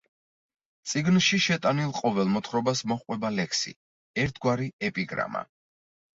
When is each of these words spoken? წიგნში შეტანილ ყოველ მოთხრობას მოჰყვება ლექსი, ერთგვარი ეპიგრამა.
წიგნში 0.93 1.37
შეტანილ 1.47 1.91
ყოველ 1.97 2.31
მოთხრობას 2.37 2.81
მოჰყვება 2.93 3.33
ლექსი, 3.37 3.75
ერთგვარი 4.25 4.73
ეპიგრამა. 4.91 5.47